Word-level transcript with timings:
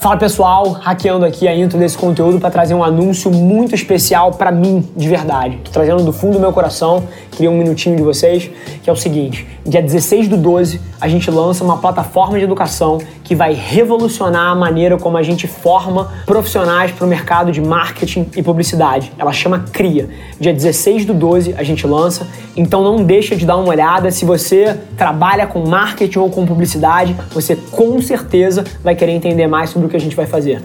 Fala 0.00 0.16
pessoal, 0.16 0.70
hackeando 0.70 1.26
aqui 1.26 1.46
a 1.46 1.54
intro 1.54 1.78
desse 1.78 1.98
conteúdo 1.98 2.40
para 2.40 2.50
trazer 2.50 2.72
um 2.72 2.82
anúncio 2.82 3.30
muito 3.30 3.74
especial 3.74 4.32
para 4.32 4.50
mim, 4.50 4.88
de 4.96 5.06
verdade. 5.06 5.58
Tô 5.62 5.70
trazendo 5.70 6.02
do 6.02 6.10
fundo 6.10 6.32
do 6.32 6.40
meu 6.40 6.54
coração, 6.54 7.06
queria 7.30 7.50
um 7.50 7.56
minutinho 7.56 7.96
de 7.96 8.02
vocês, 8.02 8.50
que 8.82 8.90
é 8.90 8.92
o 8.92 8.96
seguinte: 8.96 9.46
dia 9.64 9.82
16 9.82 10.28
do 10.28 10.36
12, 10.36 10.80
a 11.00 11.08
gente 11.08 11.30
lança 11.30 11.64
uma 11.64 11.78
plataforma 11.78 12.38
de 12.38 12.44
educação 12.44 12.98
que 13.24 13.34
vai 13.34 13.54
revolucionar 13.54 14.50
a 14.50 14.54
maneira 14.54 14.98
como 14.98 15.16
a 15.16 15.22
gente 15.22 15.46
forma 15.46 16.12
profissionais 16.26 16.90
para 16.90 17.04
o 17.04 17.08
mercado 17.08 17.52
de 17.52 17.60
marketing 17.60 18.28
e 18.36 18.42
publicidade. 18.42 19.12
Ela 19.18 19.32
chama 19.32 19.66
CRIA. 19.72 20.08
Dia 20.38 20.52
16 20.52 21.04
do 21.04 21.14
12 21.14 21.54
a 21.56 21.62
gente 21.62 21.86
lança, 21.86 22.26
então 22.56 22.82
não 22.82 23.04
deixa 23.04 23.36
de 23.36 23.46
dar 23.46 23.56
uma 23.56 23.68
olhada. 23.68 24.10
Se 24.10 24.24
você 24.24 24.78
trabalha 24.96 25.46
com 25.46 25.60
marketing 25.66 26.18
ou 26.18 26.30
com 26.30 26.44
publicidade, 26.44 27.16
você 27.32 27.54
com 27.56 28.00
certeza 28.02 28.64
vai 28.82 28.94
querer 28.94 29.12
entender 29.12 29.46
mais 29.46 29.70
sobre 29.70 29.86
o 29.86 29.90
que 29.90 29.96
a 29.96 30.00
gente 30.00 30.16
vai 30.16 30.26
fazer. 30.26 30.60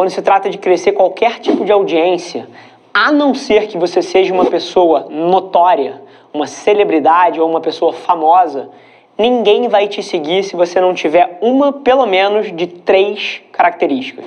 Quando 0.00 0.10
se 0.10 0.22
trata 0.22 0.48
de 0.48 0.56
crescer 0.56 0.92
qualquer 0.92 1.40
tipo 1.40 1.62
de 1.62 1.70
audiência, 1.70 2.46
a 2.92 3.12
não 3.12 3.34
ser 3.34 3.68
que 3.68 3.78
você 3.78 4.02
seja 4.02 4.34
uma 4.34 4.46
pessoa 4.46 5.06
notória, 5.10 6.02
uma 6.32 6.46
celebridade 6.46 7.40
ou 7.40 7.48
uma 7.48 7.60
pessoa 7.60 7.92
famosa, 7.92 8.68
ninguém 9.16 9.68
vai 9.68 9.86
te 9.86 10.02
seguir 10.02 10.42
se 10.44 10.56
você 10.56 10.80
não 10.80 10.92
tiver 10.92 11.38
uma, 11.40 11.72
pelo 11.72 12.06
menos, 12.06 12.54
de 12.54 12.66
três 12.66 13.40
características. 13.52 14.24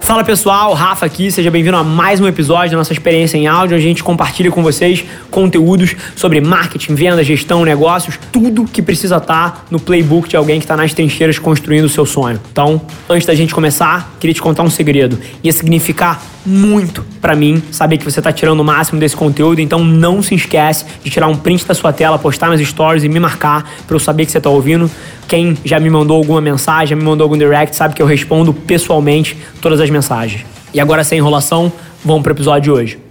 Fala 0.00 0.24
pessoal, 0.24 0.74
Rafa 0.74 1.06
aqui, 1.06 1.30
seja 1.30 1.48
bem-vindo 1.48 1.76
a 1.76 1.84
mais 1.84 2.20
um 2.20 2.26
episódio 2.26 2.72
da 2.72 2.76
nossa 2.78 2.92
experiência 2.92 3.38
em 3.38 3.46
áudio, 3.46 3.76
a 3.76 3.80
gente 3.80 4.02
compartilha 4.02 4.50
com 4.50 4.60
vocês 4.60 5.04
conteúdos 5.30 5.94
sobre 6.16 6.40
marketing, 6.40 6.96
venda, 6.96 7.22
gestão, 7.22 7.64
negócios, 7.64 8.18
tudo 8.32 8.64
que 8.64 8.82
precisa 8.82 9.18
estar 9.18 9.64
no 9.70 9.78
playbook 9.78 10.28
de 10.28 10.36
alguém 10.36 10.58
que 10.58 10.64
está 10.64 10.76
nas 10.76 10.92
trincheiras 10.92 11.38
construindo 11.38 11.84
o 11.84 11.88
seu 11.88 12.04
sonho. 12.04 12.40
Então, 12.50 12.82
antes 13.08 13.24
da 13.24 13.34
gente 13.34 13.54
começar, 13.54 14.16
queria 14.18 14.34
te 14.34 14.42
contar 14.42 14.64
um 14.64 14.70
segredo. 14.70 15.18
Ia 15.42 15.52
significar 15.52 16.20
muito 16.44 17.04
para 17.20 17.34
mim 17.34 17.62
saber 17.70 17.98
que 17.98 18.04
você 18.04 18.20
está 18.20 18.32
tirando 18.32 18.60
o 18.60 18.64
máximo 18.64 18.98
desse 18.98 19.16
conteúdo, 19.16 19.60
então 19.60 19.84
não 19.84 20.22
se 20.22 20.34
esquece 20.34 20.84
de 21.02 21.10
tirar 21.10 21.28
um 21.28 21.36
print 21.36 21.66
da 21.66 21.74
sua 21.74 21.92
tela, 21.92 22.18
postar 22.18 22.48
nas 22.48 22.60
stories 22.60 23.04
e 23.04 23.08
me 23.08 23.20
marcar 23.20 23.70
para 23.86 23.94
eu 23.94 24.00
saber 24.00 24.26
que 24.26 24.32
você 24.32 24.38
está 24.38 24.50
ouvindo. 24.50 24.90
Quem 25.28 25.56
já 25.64 25.78
me 25.78 25.88
mandou 25.88 26.16
alguma 26.16 26.40
mensagem, 26.40 26.88
já 26.88 26.96
me 26.96 27.02
mandou 27.02 27.24
algum 27.24 27.38
direct, 27.38 27.74
sabe 27.76 27.94
que 27.94 28.02
eu 28.02 28.06
respondo 28.06 28.52
pessoalmente 28.52 29.36
todas 29.60 29.80
as 29.80 29.88
mensagens. 29.88 30.44
E 30.74 30.80
agora, 30.80 31.04
sem 31.04 31.18
enrolação, 31.18 31.72
vamos 32.04 32.22
para 32.22 32.32
o 32.32 32.34
episódio 32.34 32.62
de 32.62 32.70
hoje. 32.70 33.01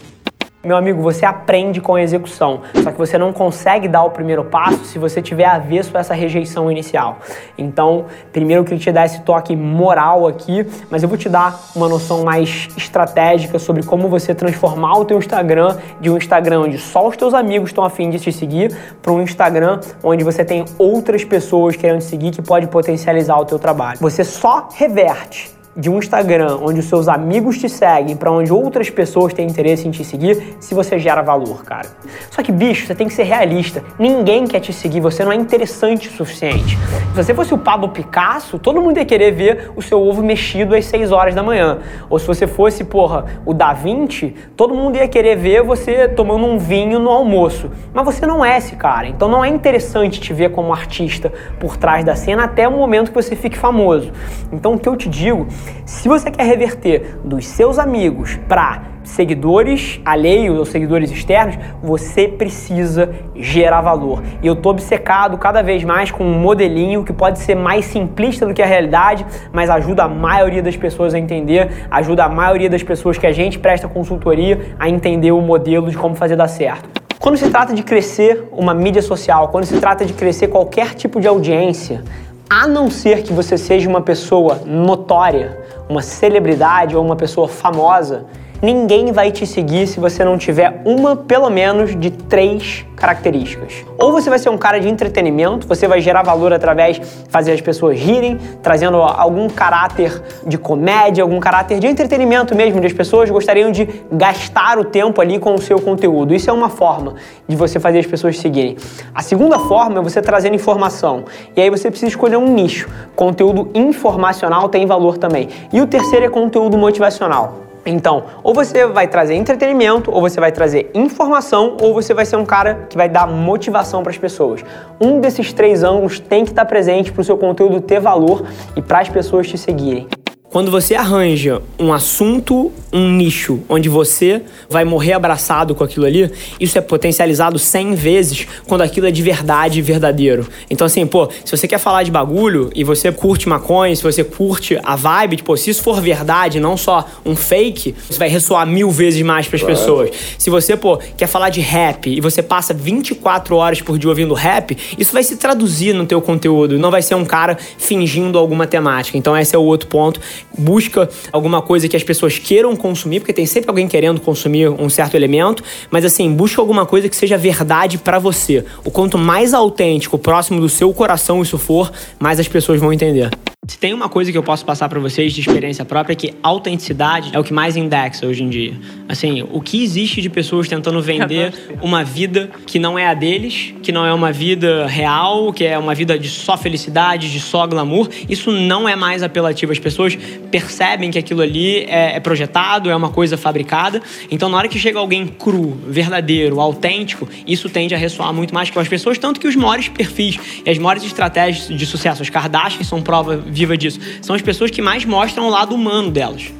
Meu 0.63 0.77
amigo, 0.77 1.01
você 1.01 1.25
aprende 1.25 1.81
com 1.81 1.95
a 1.95 2.01
execução, 2.03 2.61
só 2.83 2.91
que 2.91 2.97
você 2.97 3.17
não 3.17 3.33
consegue 3.33 3.87
dar 3.87 4.03
o 4.03 4.11
primeiro 4.11 4.43
passo 4.43 4.85
se 4.85 4.99
você 4.99 5.19
tiver 5.19 5.45
avesso 5.45 5.97
a 5.97 6.01
essa 6.01 6.13
rejeição 6.13 6.69
inicial. 6.71 7.17
Então, 7.57 8.05
primeiro 8.31 8.61
eu 8.61 8.65
queria 8.65 8.79
te 8.79 8.91
dar 8.91 9.07
esse 9.07 9.21
toque 9.21 9.55
moral 9.55 10.27
aqui, 10.27 10.63
mas 10.91 11.01
eu 11.01 11.09
vou 11.09 11.17
te 11.17 11.27
dar 11.27 11.59
uma 11.75 11.89
noção 11.89 12.23
mais 12.23 12.67
estratégica 12.77 13.57
sobre 13.57 13.81
como 13.81 14.07
você 14.07 14.35
transformar 14.35 14.99
o 14.99 15.05
teu 15.05 15.17
Instagram 15.17 15.77
de 15.99 16.11
um 16.11 16.17
Instagram 16.17 16.61
onde 16.61 16.77
só 16.77 17.07
os 17.07 17.17
teus 17.17 17.33
amigos 17.33 17.71
estão 17.71 17.83
afim 17.83 18.11
de 18.11 18.19
te 18.19 18.31
seguir 18.31 18.71
para 19.01 19.11
um 19.11 19.19
Instagram 19.19 19.79
onde 20.03 20.23
você 20.23 20.45
tem 20.45 20.63
outras 20.77 21.23
pessoas 21.23 21.75
querendo 21.75 22.01
te 22.01 22.05
seguir 22.05 22.29
que 22.29 22.41
pode 22.43 22.67
potencializar 22.67 23.39
o 23.39 23.45
teu 23.45 23.57
trabalho. 23.57 23.97
Você 23.99 24.23
só 24.23 24.69
reverte 24.75 25.59
de 25.75 25.89
um 25.89 25.97
Instagram 25.97 26.59
onde 26.61 26.79
os 26.79 26.85
seus 26.85 27.07
amigos 27.07 27.57
te 27.57 27.69
seguem, 27.69 28.15
para 28.15 28.31
onde 28.31 28.51
outras 28.51 28.89
pessoas 28.89 29.33
têm 29.33 29.47
interesse 29.47 29.87
em 29.87 29.91
te 29.91 30.03
seguir, 30.03 30.55
se 30.59 30.73
você 30.73 30.99
gera 30.99 31.21
valor, 31.21 31.63
cara. 31.63 31.87
Só 32.29 32.43
que, 32.43 32.51
bicho, 32.51 32.85
você 32.85 32.93
tem 32.93 33.07
que 33.07 33.13
ser 33.13 33.23
realista. 33.23 33.83
Ninguém 33.97 34.45
quer 34.45 34.59
te 34.59 34.73
seguir, 34.73 34.99
você 34.99 35.23
não 35.23 35.31
é 35.31 35.35
interessante 35.35 36.09
o 36.09 36.11
suficiente. 36.11 36.77
Se 37.11 37.23
você 37.23 37.33
fosse 37.33 37.53
o 37.53 37.57
Pablo 37.57 37.89
Picasso, 37.89 38.59
todo 38.59 38.81
mundo 38.81 38.97
ia 38.97 39.05
querer 39.05 39.31
ver 39.31 39.71
o 39.75 39.81
seu 39.81 40.01
ovo 40.01 40.21
mexido 40.21 40.75
às 40.75 40.85
6 40.85 41.11
horas 41.11 41.33
da 41.33 41.41
manhã. 41.41 41.79
Ou 42.09 42.19
se 42.19 42.27
você 42.27 42.45
fosse, 42.45 42.83
porra, 42.83 43.25
o 43.45 43.53
Da 43.53 43.73
Vinci, 43.73 44.35
todo 44.55 44.73
mundo 44.73 44.97
ia 44.97 45.07
querer 45.07 45.37
ver 45.37 45.63
você 45.63 46.07
tomando 46.07 46.45
um 46.45 46.57
vinho 46.57 46.99
no 46.99 47.09
almoço. 47.09 47.71
Mas 47.93 48.05
você 48.05 48.25
não 48.25 48.43
é 48.43 48.57
esse 48.57 48.75
cara. 48.75 49.07
Então 49.07 49.29
não 49.29 49.43
é 49.43 49.47
interessante 49.47 50.19
te 50.19 50.33
ver 50.33 50.51
como 50.51 50.73
artista 50.73 51.31
por 51.59 51.77
trás 51.77 52.03
da 52.03 52.15
cena 52.15 52.43
até 52.43 52.67
o 52.67 52.71
momento 52.71 53.09
que 53.09 53.15
você 53.15 53.35
fique 53.35 53.57
famoso. 53.57 54.11
Então 54.51 54.73
o 54.73 54.79
que 54.79 54.89
eu 54.89 54.95
te 54.95 55.07
digo 55.07 55.47
se 55.85 56.07
você 56.07 56.31
quer 56.31 56.45
reverter 56.45 57.17
dos 57.23 57.45
seus 57.45 57.77
amigos 57.77 58.39
para 58.47 58.91
seguidores 59.03 59.99
alheios 60.05 60.57
ou 60.57 60.65
seguidores 60.65 61.11
externos, 61.11 61.57
você 61.81 62.27
precisa 62.27 63.09
gerar 63.35 63.81
valor. 63.81 64.21
E 64.41 64.47
eu 64.47 64.55
tô 64.55 64.69
obcecado 64.69 65.37
cada 65.37 65.61
vez 65.61 65.83
mais 65.83 66.11
com 66.11 66.23
um 66.23 66.39
modelinho 66.39 67.03
que 67.03 67.13
pode 67.13 67.39
ser 67.39 67.55
mais 67.55 67.85
simplista 67.85 68.45
do 68.45 68.53
que 68.53 68.61
a 68.61 68.65
realidade, 68.65 69.25
mas 69.51 69.69
ajuda 69.69 70.03
a 70.03 70.07
maioria 70.07 70.61
das 70.61 70.77
pessoas 70.77 71.13
a 71.13 71.19
entender, 71.19 71.87
ajuda 71.89 72.25
a 72.25 72.29
maioria 72.29 72.69
das 72.69 72.83
pessoas 72.83 73.17
que 73.17 73.27
a 73.27 73.31
gente 73.31 73.59
presta 73.59 73.87
consultoria 73.87 74.75
a 74.79 74.89
entender 74.89 75.31
o 75.31 75.41
modelo 75.41 75.89
de 75.89 75.97
como 75.97 76.15
fazer 76.15 76.35
dar 76.35 76.47
certo. 76.47 77.01
Quando 77.19 77.37
se 77.37 77.49
trata 77.51 77.73
de 77.73 77.83
crescer 77.83 78.47
uma 78.51 78.73
mídia 78.73 79.01
social, 79.01 79.49
quando 79.49 79.65
se 79.65 79.79
trata 79.79 80.03
de 80.03 80.13
crescer 80.13 80.47
qualquer 80.47 80.95
tipo 80.95 81.21
de 81.21 81.27
audiência, 81.27 82.03
a 82.51 82.67
não 82.67 82.91
ser 82.91 83.23
que 83.23 83.31
você 83.31 83.57
seja 83.57 83.87
uma 83.87 84.01
pessoa 84.01 84.63
notória, 84.65 85.57
uma 85.87 86.01
celebridade 86.01 86.97
ou 86.97 87.01
uma 87.01 87.15
pessoa 87.15 87.47
famosa, 87.47 88.25
ninguém 88.61 89.11
vai 89.11 89.31
te 89.31 89.45
seguir 89.45 89.87
se 89.87 89.99
você 89.99 90.23
não 90.23 90.37
tiver 90.37 90.81
uma, 90.85 91.15
pelo 91.15 91.49
menos, 91.49 91.99
de 91.99 92.11
três 92.11 92.85
características. 92.95 93.83
Ou 93.97 94.11
você 94.11 94.29
vai 94.29 94.37
ser 94.37 94.49
um 94.49 94.57
cara 94.57 94.79
de 94.79 94.87
entretenimento, 94.87 95.67
você 95.67 95.87
vai 95.87 95.99
gerar 95.99 96.21
valor 96.21 96.53
através 96.53 96.99
de 96.99 97.05
fazer 97.29 97.53
as 97.53 97.61
pessoas 97.61 97.99
rirem, 97.99 98.37
trazendo 98.61 98.97
algum 98.97 99.49
caráter 99.49 100.21
de 100.45 100.57
comédia, 100.57 101.23
algum 101.23 101.39
caráter 101.39 101.79
de 101.79 101.87
entretenimento 101.87 102.55
mesmo, 102.55 102.79
de 102.79 102.85
as 102.85 102.93
pessoas 102.93 103.29
gostariam 103.29 103.71
de 103.71 103.87
gastar 104.11 104.77
o 104.77 104.85
tempo 104.85 105.19
ali 105.19 105.39
com 105.39 105.55
o 105.55 105.61
seu 105.61 105.81
conteúdo. 105.81 106.35
Isso 106.35 106.49
é 106.49 106.53
uma 106.53 106.69
forma 106.69 107.15
de 107.47 107.55
você 107.55 107.79
fazer 107.79 107.99
as 107.99 108.05
pessoas 108.05 108.37
seguirem. 108.37 108.77
A 109.15 109.23
segunda 109.23 109.57
forma 109.57 109.99
é 109.99 110.01
você 110.03 110.21
trazendo 110.21 110.55
informação. 110.55 111.25
E 111.55 111.61
aí 111.61 111.69
você 111.69 111.89
precisa 111.89 112.09
escolher 112.09 112.37
um 112.37 112.53
nicho. 112.53 112.87
Conteúdo 113.15 113.69
informacional 113.73 114.69
tem 114.69 114.85
valor 114.85 115.17
também. 115.17 115.49
E 115.73 115.81
o 115.81 115.87
terceiro 115.87 116.25
é 116.25 116.29
conteúdo 116.29 116.77
motivacional. 116.77 117.70
Então, 117.85 118.23
ou 118.43 118.53
você 118.53 118.85
vai 118.85 119.07
trazer 119.07 119.35
entretenimento, 119.35 120.11
ou 120.11 120.21
você 120.21 120.39
vai 120.39 120.51
trazer 120.51 120.91
informação, 120.93 121.77
ou 121.81 121.93
você 121.93 122.13
vai 122.13 122.25
ser 122.25 122.35
um 122.35 122.45
cara 122.45 122.85
que 122.89 122.95
vai 122.95 123.09
dar 123.09 123.27
motivação 123.27 124.03
para 124.03 124.11
as 124.11 124.17
pessoas. 124.17 124.63
Um 124.99 125.19
desses 125.19 125.51
três 125.51 125.83
ângulos 125.83 126.19
tem 126.19 126.43
que 126.43 126.51
estar 126.51 126.65
presente 126.65 127.11
para 127.11 127.21
o 127.21 127.23
seu 127.23 127.37
conteúdo 127.37 127.81
ter 127.81 127.99
valor 127.99 128.45
e 128.75 128.81
para 128.81 128.99
as 128.99 129.09
pessoas 129.09 129.47
te 129.47 129.57
seguirem. 129.57 130.07
Quando 130.51 130.69
você 130.69 130.95
arranja 130.95 131.61
um 131.79 131.93
assunto, 131.93 132.73
um 132.91 133.09
nicho, 133.09 133.61
onde 133.69 133.87
você 133.87 134.41
vai 134.69 134.83
morrer 134.83 135.13
abraçado 135.13 135.73
com 135.73 135.81
aquilo 135.81 136.05
ali, 136.05 136.29
isso 136.59 136.77
é 136.77 136.81
potencializado 136.81 137.57
100 137.57 137.95
vezes 137.95 138.47
quando 138.67 138.81
aquilo 138.81 139.07
é 139.07 139.11
de 139.11 139.21
verdade 139.21 139.81
verdadeiro. 139.81 140.45
Então, 140.69 140.85
assim, 140.85 141.07
pô, 141.07 141.29
se 141.45 141.55
você 141.55 141.69
quer 141.69 141.77
falar 141.77 142.03
de 142.03 142.11
bagulho 142.11 142.69
e 142.75 142.83
você 142.83 143.13
curte 143.13 143.47
maconha, 143.47 143.95
se 143.95 144.03
você 144.03 144.25
curte 144.25 144.77
a 144.83 144.93
vibe, 144.93 145.37
tipo, 145.37 145.55
se 145.55 145.69
isso 145.69 145.81
for 145.81 146.01
verdade, 146.01 146.59
não 146.59 146.75
só 146.75 147.07
um 147.25 147.33
fake, 147.33 147.95
isso 148.09 148.19
vai 148.19 148.27
ressoar 148.27 148.67
mil 148.67 148.91
vezes 148.91 149.21
mais 149.21 149.47
para 149.47 149.55
as 149.55 149.61
claro. 149.61 149.77
pessoas. 149.77 150.09
Se 150.37 150.49
você, 150.49 150.75
pô, 150.75 150.97
quer 151.15 151.27
falar 151.27 151.49
de 151.49 151.61
rap 151.61 152.09
e 152.09 152.19
você 152.19 152.43
passa 152.43 152.73
24 152.73 153.55
horas 153.55 153.81
por 153.81 153.97
dia 153.97 154.09
ouvindo 154.09 154.33
rap, 154.33 154.77
isso 154.97 155.13
vai 155.13 155.23
se 155.23 155.37
traduzir 155.37 155.93
no 155.93 156.05
teu 156.05 156.21
conteúdo, 156.21 156.77
não 156.77 156.91
vai 156.91 157.01
ser 157.01 157.15
um 157.15 157.23
cara 157.23 157.57
fingindo 157.77 158.37
alguma 158.37 158.67
temática. 158.67 159.17
Então, 159.17 159.37
esse 159.37 159.55
é 159.55 159.57
o 159.57 159.63
outro 159.63 159.87
ponto 159.87 160.19
busca 160.57 161.09
alguma 161.31 161.61
coisa 161.61 161.87
que 161.87 161.95
as 161.95 162.03
pessoas 162.03 162.37
queiram 162.37 162.75
consumir, 162.75 163.19
porque 163.19 163.33
tem 163.33 163.45
sempre 163.45 163.69
alguém 163.69 163.87
querendo 163.87 164.19
consumir 164.19 164.69
um 164.69 164.89
certo 164.89 165.15
elemento, 165.15 165.63
mas 165.89 166.05
assim, 166.05 166.33
busca 166.33 166.61
alguma 166.61 166.85
coisa 166.85 167.09
que 167.09 167.15
seja 167.15 167.37
verdade 167.37 167.97
para 167.97 168.19
você. 168.19 168.65
O 168.83 168.91
quanto 168.91 169.17
mais 169.17 169.53
autêntico, 169.53 170.17
próximo 170.17 170.59
do 170.59 170.69
seu 170.69 170.93
coração 170.93 171.41
isso 171.41 171.57
for, 171.57 171.91
mais 172.19 172.39
as 172.39 172.47
pessoas 172.47 172.79
vão 172.79 172.91
entender. 172.91 173.29
Se 173.71 173.77
tem 173.77 173.93
uma 173.93 174.09
coisa 174.09 174.33
que 174.33 174.37
eu 174.37 174.43
posso 174.43 174.65
passar 174.65 174.89
para 174.89 174.99
vocês 174.99 175.31
de 175.31 175.39
experiência 175.39 175.85
própria 175.85 176.11
é 176.11 176.15
que 176.17 176.33
autenticidade 176.43 177.29
é 177.31 177.39
o 177.39 177.43
que 177.43 177.53
mais 177.53 177.77
indexa 177.77 178.27
hoje 178.27 178.43
em 178.43 178.49
dia. 178.49 178.73
Assim, 179.07 179.47
o 179.49 179.61
que 179.61 179.81
existe 179.81 180.21
de 180.21 180.29
pessoas 180.29 180.67
tentando 180.67 181.01
vender 181.01 181.53
uma 181.81 182.03
vida 182.03 182.51
que 182.65 182.77
não 182.77 182.99
é 182.99 183.07
a 183.07 183.13
deles, 183.13 183.73
que 183.81 183.89
não 183.93 184.05
é 184.05 184.13
uma 184.13 184.29
vida 184.29 184.85
real, 184.87 185.53
que 185.53 185.63
é 185.63 185.77
uma 185.77 185.95
vida 185.95 186.19
de 186.19 186.27
só 186.27 186.57
felicidade, 186.57 187.31
de 187.31 187.39
só 187.39 187.65
glamour, 187.65 188.09
isso 188.27 188.51
não 188.51 188.89
é 188.89 188.95
mais 188.97 189.23
apelativo. 189.23 189.71
As 189.71 189.79
pessoas 189.79 190.17
percebem 190.51 191.09
que 191.09 191.17
aquilo 191.17 191.41
ali 191.41 191.85
é, 191.85 192.17
é 192.17 192.19
projetado, 192.19 192.89
é 192.89 192.95
uma 192.95 193.09
coisa 193.09 193.37
fabricada. 193.37 194.01
Então, 194.29 194.49
na 194.49 194.57
hora 194.57 194.67
que 194.67 194.77
chega 194.77 194.99
alguém 194.99 195.25
cru, 195.27 195.79
verdadeiro, 195.87 196.59
autêntico, 196.59 197.25
isso 197.47 197.69
tende 197.69 197.95
a 197.95 197.97
ressoar 197.97 198.33
muito 198.33 198.53
mais 198.53 198.69
com 198.69 198.81
as 198.81 198.89
pessoas, 198.89 199.17
tanto 199.17 199.39
que 199.39 199.47
os 199.47 199.55
maiores 199.55 199.87
perfis 199.87 200.37
e 200.65 200.69
as 200.69 200.77
maiores 200.77 201.05
estratégias 201.05 201.69
de 201.69 201.85
sucesso, 201.85 202.21
as 202.21 202.29
Kardashian 202.29 202.83
são 202.83 203.01
prova 203.01 203.37
viva 203.37 203.60
disso. 203.77 203.99
São 204.21 204.35
as 204.35 204.41
pessoas 204.41 204.71
que 204.71 204.81
mais 204.81 205.05
mostram 205.05 205.47
o 205.47 205.49
lado 205.49 205.75
humano 205.75 206.11
delas. 206.11 206.51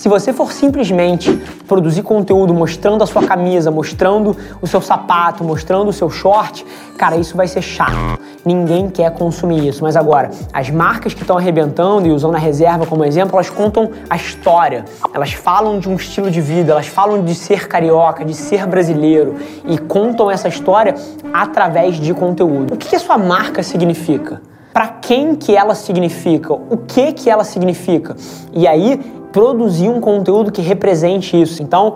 Se 0.00 0.08
você 0.08 0.32
for 0.32 0.50
simplesmente 0.50 1.30
produzir 1.68 2.02
conteúdo 2.02 2.54
mostrando 2.54 3.04
a 3.04 3.06
sua 3.06 3.22
camisa, 3.22 3.70
mostrando 3.70 4.34
o 4.62 4.66
seu 4.66 4.80
sapato, 4.80 5.44
mostrando 5.44 5.90
o 5.90 5.92
seu 5.92 6.08
short, 6.08 6.64
cara, 6.96 7.16
isso 7.16 7.36
vai 7.36 7.46
ser 7.46 7.60
chato. 7.60 8.18
Ninguém 8.42 8.88
quer 8.88 9.12
consumir 9.12 9.68
isso. 9.68 9.82
Mas 9.82 9.96
agora, 9.96 10.30
as 10.54 10.70
marcas 10.70 11.12
que 11.12 11.20
estão 11.20 11.36
arrebentando 11.36 12.08
e 12.08 12.12
usando 12.12 12.34
a 12.34 12.38
reserva 12.38 12.86
como 12.86 13.04
exemplo, 13.04 13.34
elas 13.34 13.50
contam 13.50 13.90
a 14.08 14.16
história. 14.16 14.86
Elas 15.12 15.34
falam 15.34 15.78
de 15.78 15.86
um 15.86 15.96
estilo 15.96 16.30
de 16.30 16.40
vida, 16.40 16.72
elas 16.72 16.86
falam 16.86 17.22
de 17.22 17.34
ser 17.34 17.68
carioca, 17.68 18.24
de 18.24 18.32
ser 18.32 18.66
brasileiro 18.66 19.36
e 19.66 19.76
contam 19.76 20.30
essa 20.30 20.48
história 20.48 20.94
através 21.30 22.00
de 22.00 22.14
conteúdo. 22.14 22.72
O 22.72 22.76
que 22.78 22.96
a 22.96 22.98
sua 22.98 23.18
marca 23.18 23.62
significa? 23.62 24.40
Para 24.72 24.88
quem 24.88 25.34
que 25.34 25.56
ela 25.56 25.74
significa? 25.74 26.52
O 26.52 26.76
que 26.76 27.12
que 27.12 27.28
ela 27.28 27.44
significa? 27.44 28.16
E 28.52 28.66
aí 28.66 28.98
produzir 29.32 29.88
um 29.88 30.00
conteúdo 30.00 30.52
que 30.52 30.60
represente 30.60 31.40
isso. 31.40 31.62
Então, 31.62 31.94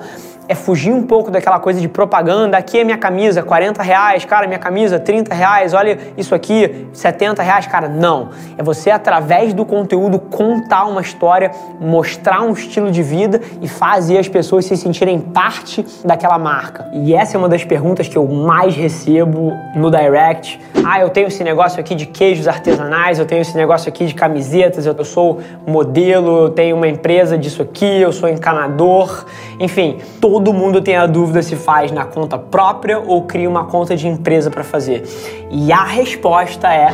é 0.48 0.54
fugir 0.54 0.92
um 0.92 1.02
pouco 1.02 1.30
daquela 1.30 1.58
coisa 1.58 1.80
de 1.80 1.88
propaganda. 1.88 2.56
Aqui 2.56 2.80
é 2.80 2.84
minha 2.84 2.98
camisa, 2.98 3.42
40 3.42 3.82
reais, 3.82 4.24
cara, 4.24 4.46
minha 4.46 4.58
camisa, 4.58 4.98
30 4.98 5.34
reais, 5.34 5.74
olha 5.74 5.98
isso 6.16 6.34
aqui, 6.34 6.86
70 6.92 7.42
reais, 7.42 7.66
cara. 7.66 7.88
Não. 7.88 8.30
É 8.56 8.62
você, 8.62 8.90
através 8.90 9.54
do 9.54 9.64
conteúdo, 9.64 10.18
contar 10.18 10.84
uma 10.84 11.00
história, 11.00 11.50
mostrar 11.80 12.42
um 12.42 12.52
estilo 12.52 12.90
de 12.90 13.02
vida 13.02 13.40
e 13.60 13.68
fazer 13.68 14.18
as 14.18 14.28
pessoas 14.28 14.64
se 14.64 14.76
sentirem 14.76 15.18
parte 15.18 15.84
daquela 16.04 16.38
marca. 16.38 16.88
E 16.92 17.14
essa 17.14 17.36
é 17.36 17.38
uma 17.38 17.48
das 17.48 17.64
perguntas 17.64 18.08
que 18.08 18.16
eu 18.16 18.26
mais 18.26 18.76
recebo 18.76 19.52
no 19.74 19.90
direct. 19.90 20.60
Ah, 20.84 21.00
eu 21.00 21.08
tenho 21.08 21.28
esse 21.28 21.42
negócio 21.42 21.80
aqui 21.80 21.94
de 21.94 22.06
queijos 22.06 22.46
artesanais, 22.46 23.18
eu 23.18 23.24
tenho 23.24 23.40
esse 23.40 23.56
negócio 23.56 23.88
aqui 23.88 24.06
de 24.06 24.14
camisetas, 24.14 24.84
eu 24.84 25.04
sou 25.04 25.40
modelo, 25.66 26.44
eu 26.44 26.50
tenho 26.50 26.76
uma 26.76 26.88
empresa 26.88 27.38
disso 27.38 27.62
aqui, 27.62 28.00
eu 28.00 28.12
sou 28.12 28.28
encanador. 28.28 29.24
Enfim, 29.58 29.98
todo 30.20 30.33
todo 30.34 30.52
mundo 30.52 30.82
tem 30.82 30.96
a 30.96 31.06
dúvida 31.06 31.44
se 31.44 31.54
faz 31.54 31.92
na 31.92 32.04
conta 32.04 32.36
própria 32.36 32.98
ou 32.98 33.22
cria 33.22 33.48
uma 33.48 33.66
conta 33.66 33.94
de 33.94 34.08
empresa 34.08 34.50
para 34.50 34.64
fazer. 34.64 35.04
E 35.48 35.72
a 35.72 35.84
resposta 35.84 36.66
é 36.74 36.92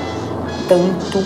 tanto 0.68 1.24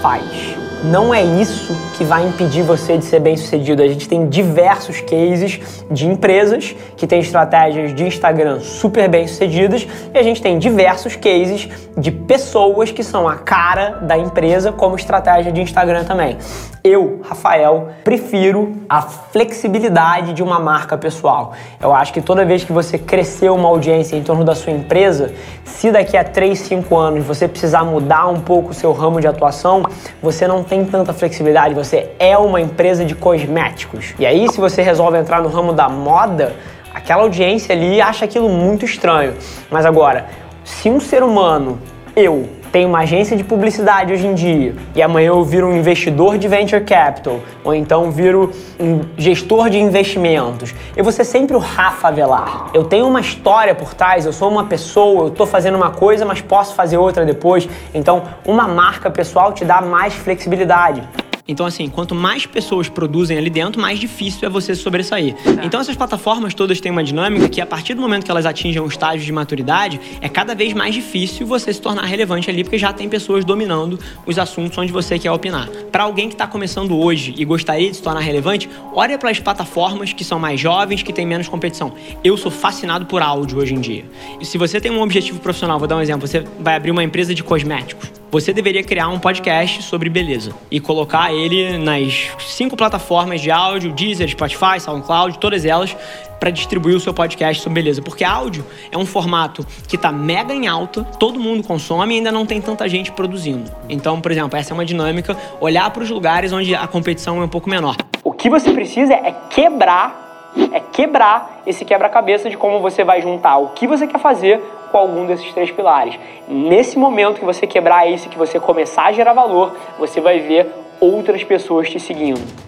faz 0.00 0.57
não 0.84 1.12
é 1.12 1.22
isso 1.22 1.76
que 1.96 2.04
vai 2.04 2.26
impedir 2.26 2.62
você 2.62 2.96
de 2.96 3.04
ser 3.04 3.20
bem 3.20 3.36
sucedido. 3.36 3.82
A 3.82 3.88
gente 3.88 4.08
tem 4.08 4.28
diversos 4.28 5.00
cases 5.00 5.60
de 5.90 6.06
empresas 6.06 6.74
que 6.96 7.06
têm 7.06 7.20
estratégias 7.20 7.94
de 7.94 8.04
Instagram 8.04 8.60
super 8.60 9.08
bem 9.08 9.26
sucedidas 9.26 9.86
e 10.14 10.18
a 10.18 10.22
gente 10.22 10.40
tem 10.40 10.58
diversos 10.58 11.16
cases 11.16 11.68
de 11.96 12.12
pessoas 12.12 12.92
que 12.92 13.02
são 13.02 13.28
a 13.28 13.36
cara 13.36 13.98
da 14.02 14.16
empresa 14.16 14.70
como 14.70 14.94
estratégia 14.96 15.50
de 15.50 15.60
Instagram 15.60 16.04
também. 16.04 16.38
Eu, 16.84 17.20
Rafael, 17.22 17.88
prefiro 18.04 18.72
a 18.88 19.02
flexibilidade 19.02 20.32
de 20.32 20.42
uma 20.42 20.60
marca 20.60 20.96
pessoal. 20.96 21.52
Eu 21.80 21.92
acho 21.92 22.12
que 22.12 22.20
toda 22.20 22.44
vez 22.44 22.62
que 22.62 22.72
você 22.72 22.96
crescer 22.96 23.50
uma 23.50 23.68
audiência 23.68 24.16
em 24.16 24.22
torno 24.22 24.44
da 24.44 24.54
sua 24.54 24.72
empresa, 24.72 25.32
se 25.64 25.90
daqui 25.90 26.16
a 26.16 26.22
3, 26.22 26.58
5 26.58 26.96
anos 26.96 27.26
você 27.26 27.48
precisar 27.48 27.84
mudar 27.84 28.28
um 28.28 28.40
pouco 28.40 28.70
o 28.70 28.74
seu 28.74 28.92
ramo 28.92 29.20
de 29.20 29.26
atuação, 29.26 29.82
você 30.22 30.46
não 30.46 30.62
tem 30.68 30.84
tanta 30.84 31.12
flexibilidade, 31.12 31.74
você 31.74 32.10
é 32.18 32.36
uma 32.36 32.60
empresa 32.60 33.04
de 33.04 33.14
cosméticos. 33.14 34.14
E 34.18 34.26
aí, 34.26 34.48
se 34.52 34.60
você 34.60 34.82
resolve 34.82 35.18
entrar 35.18 35.42
no 35.42 35.48
ramo 35.48 35.72
da 35.72 35.88
moda, 35.88 36.54
aquela 36.92 37.22
audiência 37.22 37.74
ali 37.74 38.00
acha 38.00 38.24
aquilo 38.24 38.48
muito 38.48 38.84
estranho. 38.84 39.34
Mas 39.70 39.86
agora, 39.86 40.26
se 40.64 40.90
um 40.90 41.00
ser 41.00 41.22
humano, 41.22 41.80
eu, 42.14 42.48
tenho 42.72 42.88
uma 42.88 43.00
agência 43.00 43.36
de 43.36 43.44
publicidade 43.44 44.12
hoje 44.12 44.26
em 44.26 44.34
dia 44.34 44.74
e 44.94 45.02
amanhã 45.02 45.28
eu 45.28 45.44
viro 45.44 45.66
um 45.66 45.76
investidor 45.76 46.38
de 46.38 46.48
venture 46.48 46.82
capital 46.84 47.40
ou 47.64 47.74
então 47.74 48.10
viro 48.10 48.52
um 48.78 49.00
gestor 49.16 49.70
de 49.70 49.78
investimentos, 49.78 50.74
eu 50.96 51.02
vou 51.02 51.12
ser 51.12 51.24
sempre 51.24 51.56
o 51.56 51.58
Rafa 51.58 52.10
Velar. 52.10 52.70
Eu 52.72 52.84
tenho 52.84 53.06
uma 53.06 53.20
história 53.20 53.74
por 53.74 53.94
trás, 53.94 54.24
eu 54.24 54.32
sou 54.32 54.50
uma 54.50 54.64
pessoa, 54.64 55.24
eu 55.24 55.28
estou 55.28 55.46
fazendo 55.46 55.76
uma 55.76 55.90
coisa, 55.90 56.24
mas 56.24 56.40
posso 56.40 56.74
fazer 56.74 56.96
outra 56.96 57.24
depois. 57.24 57.68
Então, 57.92 58.22
uma 58.44 58.68
marca 58.68 59.10
pessoal 59.10 59.52
te 59.52 59.64
dá 59.64 59.80
mais 59.80 60.14
flexibilidade. 60.14 61.02
Então, 61.50 61.64
assim, 61.64 61.88
quanto 61.88 62.14
mais 62.14 62.44
pessoas 62.44 62.90
produzem 62.90 63.38
ali 63.38 63.48
dentro, 63.48 63.80
mais 63.80 63.98
difícil 63.98 64.46
é 64.46 64.50
você 64.50 64.74
sobressair. 64.74 65.34
Tá. 65.34 65.64
Então, 65.64 65.80
essas 65.80 65.96
plataformas 65.96 66.52
todas 66.52 66.78
têm 66.78 66.92
uma 66.92 67.02
dinâmica 67.02 67.48
que, 67.48 67.58
a 67.58 67.64
partir 67.64 67.94
do 67.94 68.02
momento 68.02 68.26
que 68.26 68.30
elas 68.30 68.44
atingem 68.44 68.82
um 68.82 68.86
estágio 68.86 69.24
de 69.24 69.32
maturidade, 69.32 69.98
é 70.20 70.28
cada 70.28 70.54
vez 70.54 70.74
mais 70.74 70.94
difícil 70.94 71.46
você 71.46 71.72
se 71.72 71.80
tornar 71.80 72.04
relevante 72.04 72.50
ali, 72.50 72.62
porque 72.62 72.76
já 72.76 72.92
tem 72.92 73.08
pessoas 73.08 73.46
dominando 73.46 73.98
os 74.26 74.38
assuntos 74.38 74.76
onde 74.76 74.92
você 74.92 75.18
quer 75.18 75.32
opinar. 75.32 75.70
Para 75.90 76.02
alguém 76.02 76.28
que 76.28 76.34
está 76.34 76.46
começando 76.46 76.94
hoje 76.94 77.34
e 77.38 77.46
gostaria 77.46 77.90
de 77.90 77.96
se 77.96 78.02
tornar 78.02 78.20
relevante, 78.20 78.68
olha 78.92 79.16
para 79.16 79.30
as 79.30 79.40
plataformas 79.40 80.12
que 80.12 80.24
são 80.24 80.38
mais 80.38 80.60
jovens, 80.60 81.02
que 81.02 81.14
têm 81.14 81.24
menos 81.24 81.48
competição. 81.48 81.94
Eu 82.22 82.36
sou 82.36 82.50
fascinado 82.50 83.06
por 83.06 83.22
áudio 83.22 83.56
hoje 83.56 83.72
em 83.72 83.80
dia. 83.80 84.04
E 84.38 84.44
se 84.44 84.58
você 84.58 84.82
tem 84.82 84.92
um 84.92 85.00
objetivo 85.00 85.40
profissional, 85.40 85.78
vou 85.78 85.88
dar 85.88 85.96
um 85.96 86.02
exemplo, 86.02 86.28
você 86.28 86.44
vai 86.60 86.76
abrir 86.76 86.90
uma 86.90 87.02
empresa 87.02 87.34
de 87.34 87.42
cosméticos 87.42 88.17
você 88.30 88.52
deveria 88.52 88.82
criar 88.82 89.08
um 89.08 89.18
podcast 89.18 89.82
sobre 89.82 90.08
beleza 90.10 90.54
e 90.70 90.78
colocar 90.80 91.32
ele 91.32 91.78
nas 91.78 92.30
cinco 92.40 92.76
plataformas 92.76 93.40
de 93.40 93.50
áudio, 93.50 93.92
Deezer, 93.92 94.28
Spotify, 94.28 94.78
SoundCloud, 94.78 95.38
todas 95.38 95.64
elas, 95.64 95.96
para 96.38 96.50
distribuir 96.50 96.96
o 96.96 97.00
seu 97.00 97.14
podcast 97.14 97.62
sobre 97.62 97.80
beleza. 97.80 98.02
Porque 98.02 98.22
áudio 98.24 98.64
é 98.92 98.98
um 98.98 99.06
formato 99.06 99.66
que 99.88 99.96
está 99.96 100.12
mega 100.12 100.52
em 100.52 100.66
alta, 100.66 101.04
todo 101.18 101.40
mundo 101.40 101.66
consome 101.66 102.14
e 102.14 102.18
ainda 102.18 102.30
não 102.30 102.44
tem 102.44 102.60
tanta 102.60 102.88
gente 102.88 103.10
produzindo. 103.12 103.70
Então, 103.88 104.20
por 104.20 104.30
exemplo, 104.30 104.58
essa 104.58 104.72
é 104.72 104.74
uma 104.74 104.84
dinâmica, 104.84 105.36
olhar 105.60 105.90
para 105.90 106.02
os 106.02 106.10
lugares 106.10 106.52
onde 106.52 106.74
a 106.74 106.86
competição 106.86 107.40
é 107.40 107.44
um 107.44 107.48
pouco 107.48 107.68
menor. 107.68 107.96
O 108.22 108.32
que 108.32 108.50
você 108.50 108.72
precisa 108.72 109.14
é 109.14 109.34
quebrar 109.50 110.26
é 110.72 110.80
quebrar 110.80 111.62
esse 111.66 111.84
quebra-cabeça 111.84 112.48
de 112.48 112.56
como 112.56 112.80
você 112.80 113.04
vai 113.04 113.20
juntar 113.20 113.58
o 113.58 113.68
que 113.68 113.86
você 113.86 114.06
quer 114.06 114.18
fazer 114.18 114.60
com 114.90 114.98
algum 114.98 115.26
desses 115.26 115.52
três 115.52 115.70
pilares. 115.70 116.18
Nesse 116.48 116.98
momento 116.98 117.38
que 117.38 117.44
você 117.44 117.66
quebrar 117.66 118.08
isso, 118.08 118.28
que 118.28 118.38
você 118.38 118.58
começar 118.58 119.04
a 119.04 119.12
gerar 119.12 119.32
valor, 119.32 119.74
você 119.98 120.20
vai 120.20 120.40
ver 120.40 120.66
outras 121.00 121.44
pessoas 121.44 121.88
te 121.88 122.00
seguindo. 122.00 122.67